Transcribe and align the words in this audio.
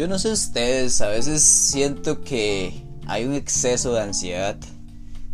Yo 0.00 0.08
no 0.08 0.18
sé 0.18 0.32
ustedes, 0.32 1.02
a 1.02 1.08
veces 1.08 1.42
siento 1.42 2.22
que 2.22 2.72
hay 3.06 3.26
un 3.26 3.34
exceso 3.34 3.92
de 3.92 4.00
ansiedad. 4.00 4.56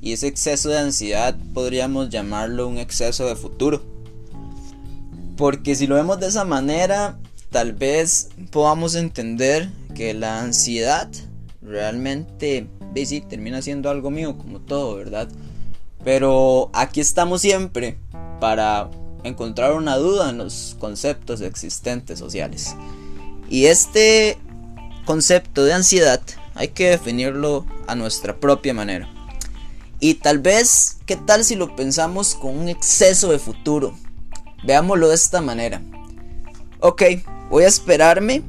Y 0.01 0.13
ese 0.13 0.27
exceso 0.27 0.71
de 0.71 0.79
ansiedad 0.79 1.37
podríamos 1.55 2.09
llamarlo 2.09 2.67
un 2.67 2.79
exceso 2.79 3.29
de 3.29 3.37
futuro. 3.37 3.81
Porque 5.37 5.77
si 5.77 5.87
lo 5.87 5.95
vemos 5.95 6.19
de 6.19 6.27
esa 6.27 6.45
manera, 6.45 7.17
tal 7.51 7.75
vez 7.75 8.31
podamos 8.51 8.97
entender 8.97 9.69
que 9.95 10.15
la 10.15 10.41
ansiedad 10.41 11.09
realmente, 11.63 12.67
sí, 13.05 13.21
termina 13.21 13.63
siendo 13.63 13.89
algo 13.89 14.11
mío, 14.11 14.37
como 14.37 14.59
todo, 14.59 14.97
¿verdad? 14.97 15.29
Pero 16.03 16.73
aquí 16.73 16.99
estamos 17.01 17.41
siempre 17.41 18.01
para 18.41 18.91
encontrar 19.23 19.75
una 19.75 19.97
duda 19.97 20.31
en 20.31 20.39
los 20.39 20.75
conceptos 20.81 21.41
existentes 21.41 22.19
sociales. 22.19 22.75
Y 23.49 23.67
este 23.67 24.39
concepto 25.07 25.65
de 25.65 25.73
ansiedad 25.73 26.21
hay 26.57 26.69
que 26.69 26.91
definirlo 26.91 27.65
a 27.87 27.95
nuestra 27.95 28.37
propia 28.37 28.75
manera. 28.75 29.09
Y 30.01 30.15
tal 30.15 30.39
vez, 30.39 30.99
¿qué 31.07 31.17
tal 31.17 31.45
si 31.45 31.55
lo 31.55 31.75
pensamos 31.77 32.35
con 32.35 32.57
un 32.57 32.69
exceso 32.69 33.31
de 33.31 33.39
futuro? 33.39 33.95
Veámoslo 34.65 35.09
de 35.09 35.15
esta 35.15 35.41
manera. 35.41 35.81
Ok, 36.81 37.03
voy 37.51 37.65
a 37.65 37.69
esperarme 37.69 38.43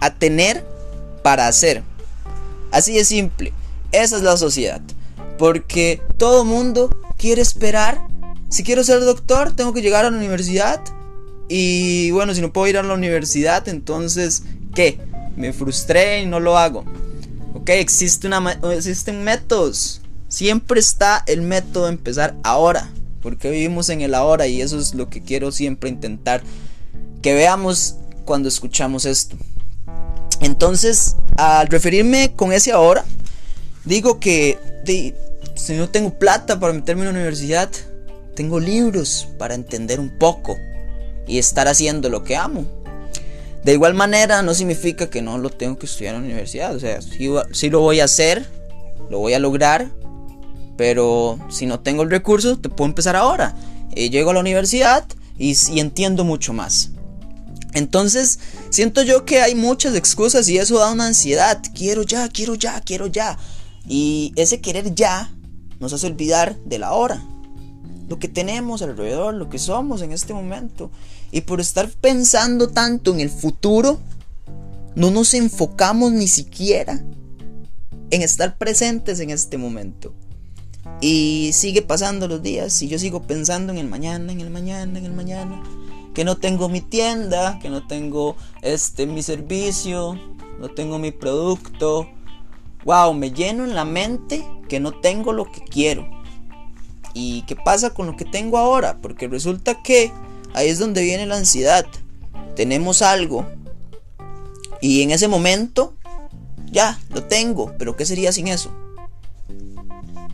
a 0.00 0.14
tener 0.14 0.64
para 1.22 1.46
hacer. 1.46 1.82
Así 2.70 2.94
de 2.94 3.04
simple. 3.04 3.52
Esa 3.92 4.16
es 4.16 4.22
la 4.22 4.36
sociedad. 4.36 4.80
Porque 5.38 6.00
todo 6.16 6.44
mundo 6.44 6.90
quiere 7.16 7.42
esperar. 7.42 8.06
Si 8.48 8.64
quiero 8.64 8.84
ser 8.84 9.00
doctor, 9.00 9.54
tengo 9.54 9.72
que 9.72 9.82
llegar 9.82 10.04
a 10.04 10.10
la 10.10 10.16
universidad. 10.16 10.80
Y 11.48 12.10
bueno, 12.12 12.34
si 12.34 12.40
no 12.40 12.52
puedo 12.52 12.68
ir 12.68 12.78
a 12.78 12.82
la 12.82 12.94
universidad, 12.94 13.68
entonces, 13.68 14.44
¿qué? 14.74 14.98
Me 15.36 15.52
frustré 15.52 16.22
y 16.22 16.26
no 16.26 16.40
lo 16.40 16.56
hago. 16.58 16.84
Ok, 17.54 17.70
existe 17.70 18.26
una, 18.26 18.58
existen 18.72 19.24
métodos. 19.24 20.00
Siempre 20.28 20.80
está 20.80 21.22
el 21.26 21.42
método 21.42 21.84
de 21.84 21.92
empezar 21.92 22.36
ahora. 22.42 22.90
Porque 23.22 23.50
vivimos 23.50 23.88
en 23.88 24.02
el 24.02 24.14
ahora 24.14 24.46
y 24.46 24.60
eso 24.60 24.78
es 24.78 24.94
lo 24.94 25.08
que 25.08 25.22
quiero 25.22 25.50
siempre 25.50 25.88
intentar 25.88 26.42
que 27.22 27.32
veamos 27.32 27.96
cuando 28.26 28.48
escuchamos 28.48 29.06
esto. 29.06 29.36
Entonces, 30.40 31.16
al 31.38 31.68
referirme 31.68 32.34
con 32.36 32.52
ese 32.52 32.72
ahora, 32.72 33.04
digo 33.84 34.20
que 34.20 34.58
si 35.54 35.74
no 35.74 35.88
tengo 35.88 36.18
plata 36.18 36.60
para 36.60 36.74
meterme 36.74 37.02
en 37.02 37.06
la 37.06 37.12
universidad, 37.12 37.70
tengo 38.34 38.60
libros 38.60 39.28
para 39.38 39.54
entender 39.54 40.00
un 40.00 40.18
poco 40.18 40.58
y 41.26 41.38
estar 41.38 41.68
haciendo 41.68 42.10
lo 42.10 42.24
que 42.24 42.36
amo. 42.36 42.66
De 43.64 43.72
igual 43.72 43.94
manera, 43.94 44.42
no 44.42 44.52
significa 44.52 45.08
que 45.08 45.22
no 45.22 45.38
lo 45.38 45.48
tengo 45.48 45.78
que 45.78 45.86
estudiar 45.86 46.14
en 46.14 46.22
la 46.22 46.26
universidad. 46.26 46.74
O 46.74 46.80
sea, 46.80 47.00
sí, 47.00 47.70
lo 47.70 47.80
voy 47.80 48.00
a 48.00 48.04
hacer, 48.04 48.46
lo 49.10 49.18
voy 49.20 49.32
a 49.32 49.38
lograr, 49.38 49.90
pero 50.76 51.38
si 51.48 51.64
no 51.64 51.80
tengo 51.80 52.02
el 52.02 52.10
recurso, 52.10 52.58
te 52.58 52.68
puedo 52.68 52.88
empezar 52.88 53.16
ahora. 53.16 53.56
Y 53.94 54.10
llego 54.10 54.30
a 54.30 54.34
la 54.34 54.40
universidad 54.40 55.06
y, 55.38 55.56
y 55.72 55.80
entiendo 55.80 56.24
mucho 56.24 56.52
más. 56.52 56.90
Entonces, 57.72 58.38
siento 58.70 59.02
yo 59.02 59.24
que 59.24 59.40
hay 59.40 59.54
muchas 59.54 59.94
excusas 59.94 60.48
y 60.48 60.58
eso 60.58 60.78
da 60.78 60.92
una 60.92 61.06
ansiedad. 61.06 61.60
Quiero 61.74 62.02
ya, 62.02 62.28
quiero 62.28 62.54
ya, 62.54 62.80
quiero 62.82 63.06
ya. 63.06 63.38
Y 63.88 64.32
ese 64.36 64.60
querer 64.60 64.94
ya 64.94 65.32
nos 65.80 65.92
hace 65.92 66.06
olvidar 66.06 66.56
de 66.64 66.78
la 66.78 66.92
hora. 66.92 67.22
Lo 68.08 68.18
que 68.18 68.28
tenemos 68.28 68.82
alrededor, 68.82 69.34
lo 69.34 69.48
que 69.48 69.58
somos 69.58 70.02
en 70.02 70.12
este 70.12 70.34
momento. 70.34 70.90
Y 71.30 71.42
por 71.42 71.60
estar 71.60 71.88
pensando 71.88 72.68
tanto 72.68 73.12
en 73.12 73.20
el 73.20 73.30
futuro, 73.30 73.98
no 74.94 75.10
nos 75.10 75.34
enfocamos 75.34 76.12
ni 76.12 76.28
siquiera 76.28 77.02
en 78.10 78.22
estar 78.22 78.56
presentes 78.58 79.20
en 79.20 79.30
este 79.30 79.58
momento. 79.58 80.12
Y 81.00 81.50
sigue 81.52 81.82
pasando 81.82 82.28
los 82.28 82.42
días 82.42 82.80
y 82.82 82.88
yo 82.88 82.98
sigo 82.98 83.22
pensando 83.22 83.72
en 83.72 83.78
el 83.78 83.88
mañana, 83.88 84.32
en 84.32 84.40
el 84.40 84.50
mañana, 84.50 84.98
en 84.98 85.04
el 85.04 85.12
mañana. 85.12 85.62
Que 86.14 86.24
no 86.24 86.36
tengo 86.36 86.68
mi 86.68 86.80
tienda, 86.80 87.58
que 87.60 87.70
no 87.70 87.86
tengo 87.86 88.36
este 88.62 89.06
mi 89.06 89.22
servicio, 89.22 90.16
no 90.60 90.70
tengo 90.70 90.98
mi 90.98 91.10
producto, 91.10 92.08
wow, 92.84 93.12
me 93.14 93.32
lleno 93.32 93.64
en 93.64 93.74
la 93.74 93.84
mente 93.84 94.46
que 94.68 94.78
no 94.78 94.92
tengo 94.92 95.32
lo 95.32 95.50
que 95.50 95.60
quiero. 95.60 96.06
¿Y 97.14 97.42
qué 97.42 97.56
pasa 97.56 97.90
con 97.90 98.06
lo 98.06 98.16
que 98.16 98.24
tengo 98.24 98.58
ahora? 98.58 98.98
Porque 99.00 99.28
resulta 99.28 99.82
que 99.82 100.12
ahí 100.52 100.68
es 100.68 100.78
donde 100.78 101.02
viene 101.02 101.26
la 101.26 101.36
ansiedad. 101.36 101.86
Tenemos 102.56 103.02
algo 103.02 103.46
y 104.80 105.00
en 105.00 105.12
ese 105.12 105.28
momento 105.28 105.94
ya 106.70 107.00
lo 107.08 107.24
tengo, 107.24 107.72
pero 107.78 107.96
¿qué 107.96 108.04
sería 108.04 108.32
sin 108.32 108.48
eso? 108.48 108.70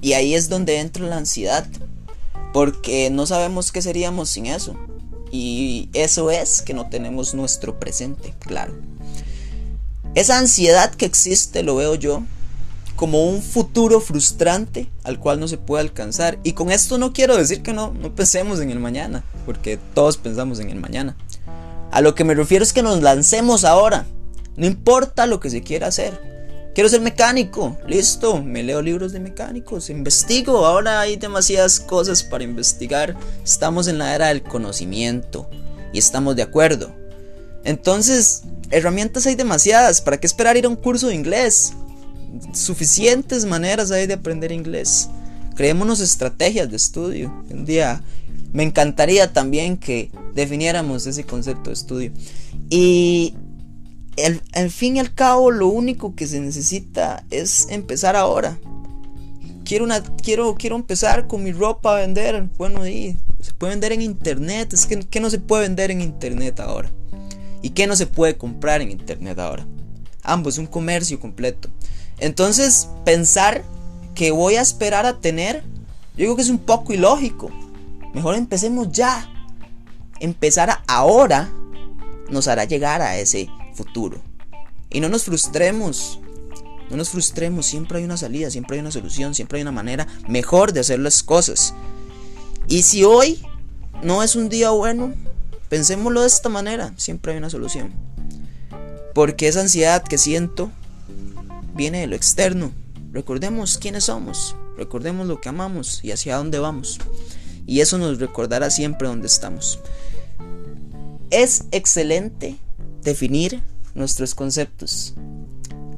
Y 0.01 0.15
ahí 0.15 0.35
es 0.35 0.49
donde 0.49 0.81
entra 0.81 1.07
la 1.07 1.19
ansiedad, 1.19 1.69
porque 2.53 3.11
no 3.11 3.27
sabemos 3.27 3.71
qué 3.71 3.83
seríamos 3.83 4.31
sin 4.31 4.47
eso. 4.47 4.75
Y 5.31 5.89
eso 5.93 6.31
es 6.31 6.63
que 6.63 6.75
no 6.75 6.89
tenemos 6.89 7.35
nuestro 7.35 7.79
presente, 7.79 8.35
claro. 8.41 8.75
Esa 10.15 10.39
ansiedad 10.39 10.93
que 10.95 11.07
existe, 11.07 11.63
lo 11.63 11.77
veo 11.77 11.95
yo, 11.95 12.25
como 13.01 13.25
un 13.25 13.41
futuro 13.41 13.99
frustrante 13.99 14.91
al 15.05 15.19
cual 15.19 15.41
no 15.41 15.49
se 15.49 15.57
puede 15.57 15.81
alcanzar. 15.81 16.39
Y 16.43 16.53
con 16.53 16.71
esto 16.71 16.99
no 16.99 17.15
quiero 17.15 17.35
decir 17.35 17.63
que 17.63 17.73
no, 17.73 17.95
no 17.95 18.15
pensemos 18.15 18.61
en 18.61 18.69
el 18.69 18.79
mañana, 18.79 19.25
porque 19.47 19.79
todos 19.95 20.19
pensamos 20.19 20.61
en 20.61 20.69
el 20.69 20.79
mañana. 20.79 21.17
A 21.93 22.03
lo 22.03 22.15
que 22.15 22.25
me 22.25 22.35
refiero 22.35 22.63
es 22.63 22.75
que 22.75 22.83
nos 22.83 23.01
lancemos 23.01 23.65
ahora, 23.65 24.05
no 24.55 24.67
importa 24.67 25.25
lo 25.25 25.41
que 25.41 25.49
se 25.49 25.63
quiera 25.63 25.87
hacer. 25.87 26.21
Quiero 26.75 26.91
ser 26.91 27.01
mecánico, 27.01 27.79
listo, 27.87 28.43
me 28.43 28.63
leo 28.63 28.83
libros 28.83 29.13
de 29.13 29.21
mecánicos, 29.21 29.89
investigo, 29.89 30.67
ahora 30.67 31.01
hay 31.01 31.17
demasiadas 31.17 31.81
cosas 31.81 32.23
para 32.23 32.45
investigar, 32.45 33.17
estamos 33.43 33.89
en 33.89 33.97
la 33.97 34.15
era 34.15 34.27
del 34.27 34.43
conocimiento 34.43 35.49
y 35.95 35.99
estamos 35.99 36.37
de 36.37 36.43
acuerdo. 36.43 36.95
Entonces, 37.65 38.43
herramientas 38.71 39.25
hay 39.25 39.37
demasiadas, 39.37 40.03
¿para 40.03 40.21
qué 40.21 40.27
esperar 40.27 40.59
ir 40.59 40.67
a 40.67 40.69
un 40.69 40.77
curso 40.77 41.07
de 41.07 41.15
inglés? 41.15 41.73
Suficientes 42.53 43.45
maneras 43.45 43.91
hay 43.91 44.07
de 44.07 44.15
aprender 44.15 44.53
inglés. 44.53 45.09
Creémonos 45.57 46.01
estrategias 46.01 46.71
de 46.71 46.77
estudio. 46.77 47.33
Un 47.51 47.65
día 47.65 48.03
me 48.53 48.63
encantaría 48.63 49.33
también 49.33 49.77
que 49.77 50.11
definiéramos 50.35 51.07
ese 51.07 51.25
concepto 51.25 51.71
de 51.71 51.75
estudio. 51.75 52.13
Y 52.69 53.35
al, 54.53 54.71
fin 54.71 54.97
y 54.97 55.01
al 55.01 55.15
cabo 55.15 55.51
lo 55.51 55.69
único 55.69 56.15
que 56.15 56.27
se 56.27 56.41
necesita 56.41 57.25
es 57.31 57.69
empezar 57.71 58.17
ahora. 58.17 58.59
Quiero, 59.65 59.85
una, 59.85 60.03
quiero, 60.03 60.57
quiero 60.57 60.77
empezar 60.77 61.27
con 61.29 61.45
mi 61.45 61.53
ropa 61.53 61.97
a 61.97 62.01
vender. 62.01 62.49
Bueno, 62.59 62.87
y 62.89 63.17
se 63.41 63.53
puede 63.53 63.73
vender 63.73 63.93
en 63.93 64.03
internet. 64.03 64.73
Es 64.73 64.87
que 64.87 64.99
¿qué 64.99 65.21
no 65.21 65.31
se 65.31 65.39
puede 65.39 65.63
vender 65.63 65.91
en 65.91 66.01
internet 66.01 66.59
ahora? 66.61 66.91
¿Y 67.63 67.71
qué 67.71 67.87
no 67.87 67.95
se 67.95 68.07
puede 68.07 68.37
comprar 68.37 68.81
en 68.81 68.91
internet 68.91 69.39
ahora? 69.39 69.67
Ambos, 70.23 70.59
un 70.59 70.67
comercio 70.67 71.21
completo. 71.21 71.69
Entonces, 72.21 72.89
pensar 73.05 73.65
que 74.15 74.31
voy 74.31 74.57
a 74.57 74.61
esperar 74.61 75.07
a 75.07 75.19
tener, 75.21 75.63
yo 76.17 76.25
digo 76.25 76.37
que 76.37 76.43
es 76.43 76.51
un 76.51 76.59
poco 76.59 76.93
ilógico. 76.93 77.51
Mejor 78.13 78.35
empecemos 78.35 78.93
ya. 78.93 79.29
Empezar 80.21 80.83
ahora 80.87 81.51
nos 82.29 82.47
hará 82.47 82.65
llegar 82.65 83.01
a 83.01 83.19
ese 83.19 83.49
futuro. 83.75 84.21
Y 84.91 85.01
no 85.01 85.09
nos 85.09 85.25
frustremos. 85.25 86.21
No 86.91 86.97
nos 86.97 87.11
frustremos, 87.11 87.67
siempre 87.67 87.99
hay 87.99 88.05
una 88.05 88.17
salida, 88.17 88.51
siempre 88.51 88.77
hay 88.77 88.81
una 88.81 88.91
solución, 88.91 89.33
siempre 89.35 89.59
hay 89.59 89.63
una 89.63 89.71
manera 89.71 90.09
mejor 90.29 90.73
de 90.73 90.81
hacer 90.81 90.99
las 90.99 91.23
cosas. 91.23 91.73
Y 92.67 92.83
si 92.83 93.05
hoy 93.05 93.41
no 94.03 94.25
es 94.25 94.35
un 94.35 94.49
día 94.49 94.71
bueno, 94.71 95.15
pensémoslo 95.69 96.23
de 96.23 96.27
esta 96.27 96.49
manera, 96.49 96.93
siempre 96.97 97.33
hay 97.33 97.39
una 97.39 97.49
solución. 97.49 97.95
Porque 99.15 99.47
esa 99.47 99.61
ansiedad 99.61 100.03
que 100.03 100.19
siento 100.19 100.73
viene 101.81 102.01
de 102.01 102.09
lo 102.09 102.15
externo. 102.15 102.73
Recordemos 103.11 103.79
quiénes 103.79 104.05
somos, 104.05 104.55
recordemos 104.77 105.27
lo 105.27 105.41
que 105.41 105.49
amamos 105.49 106.01
y 106.05 106.13
hacia 106.13 106.37
dónde 106.37 106.59
vamos. 106.59 106.99
Y 107.67 107.81
eso 107.81 107.97
nos 107.97 108.19
recordará 108.19 108.69
siempre 108.69 109.09
dónde 109.09 109.29
estamos. 109.29 109.81
Es 111.31 111.65
excelente 111.71 112.59
definir 113.03 113.63
nuestros 113.95 114.35
conceptos, 114.35 115.15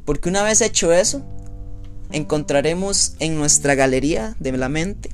porque 0.04 0.28
una 0.28 0.44
vez 0.44 0.60
hecho 0.60 0.92
eso, 0.92 1.24
encontraremos 2.12 3.16
en 3.18 3.36
nuestra 3.36 3.74
galería 3.74 4.36
de 4.38 4.52
la 4.52 4.68
mente 4.68 5.10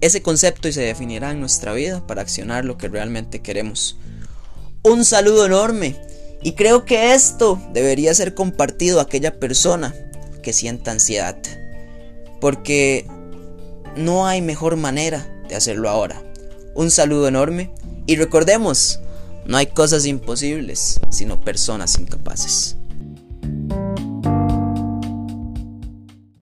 ese 0.00 0.22
concepto 0.22 0.68
y 0.68 0.72
se 0.72 0.82
definirá 0.82 1.32
en 1.32 1.40
nuestra 1.40 1.72
vida 1.72 2.06
para 2.06 2.22
accionar 2.22 2.64
lo 2.64 2.78
que 2.78 2.86
realmente 2.86 3.42
queremos. 3.42 3.98
Un 4.84 5.04
saludo 5.04 5.46
enorme 5.46 5.96
y 6.42 6.52
creo 6.52 6.84
que 6.84 7.14
esto 7.14 7.60
debería 7.72 8.14
ser 8.14 8.34
compartido 8.34 8.98
a 8.98 9.04
aquella 9.04 9.38
persona 9.38 9.94
que 10.42 10.52
sienta 10.52 10.92
ansiedad. 10.92 11.36
Porque 12.40 13.06
no 13.96 14.26
hay 14.26 14.42
mejor 14.42 14.76
manera 14.76 15.26
de 15.48 15.56
hacerlo 15.56 15.88
ahora. 15.88 16.22
Un 16.74 16.90
saludo 16.90 17.28
enorme 17.28 17.70
y 18.06 18.16
recordemos, 18.16 19.00
No 19.44 19.56
hay 19.56 19.66
cosas 19.66 20.06
imposibles, 20.06 21.00
sino 21.10 21.40
personas 21.40 21.98
incapaces. 22.00 22.75